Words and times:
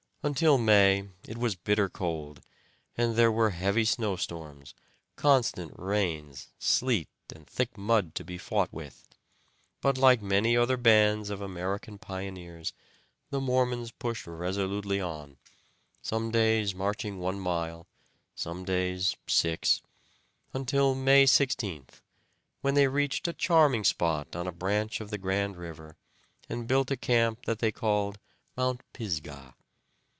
Until 0.23 0.59
May 0.59 1.09
it 1.27 1.39
was 1.39 1.55
bitter 1.55 1.89
cold, 1.89 2.41
and 2.95 3.15
there 3.15 3.31
were 3.31 3.49
heavy 3.49 3.83
snow 3.83 4.15
storms, 4.15 4.75
constant 5.15 5.71
rains, 5.75 6.49
sleet, 6.59 7.09
and 7.33 7.47
thick 7.47 7.75
mud 7.75 8.13
to 8.13 8.23
be 8.23 8.37
fought 8.37 8.71
with, 8.71 9.03
but 9.81 9.97
like 9.97 10.21
many 10.21 10.55
other 10.55 10.77
bands 10.77 11.31
of 11.31 11.41
American 11.41 11.97
pioneers 11.97 12.71
the 13.31 13.41
Mormons 13.41 13.89
pushed 13.89 14.27
resolutely 14.27 15.01
on, 15.01 15.37
some 16.03 16.29
days 16.29 16.75
marching 16.75 17.17
one 17.17 17.39
mile, 17.39 17.87
some 18.35 18.63
days 18.63 19.17
six, 19.25 19.81
until 20.53 20.93
May 20.93 21.23
16th, 21.25 22.01
when 22.61 22.75
they 22.75 22.87
reached 22.87 23.27
a 23.27 23.33
charming 23.33 23.83
spot 23.83 24.35
on 24.35 24.45
a 24.45 24.51
branch 24.51 25.01
of 25.01 25.09
the 25.09 25.17
Grand 25.17 25.57
River, 25.57 25.97
and 26.47 26.67
built 26.67 26.91
a 26.91 26.95
camp 26.95 27.45
that 27.47 27.57
they 27.57 27.71
called 27.71 28.19
"Mount 28.55 28.81
Pisgah." 28.93 29.55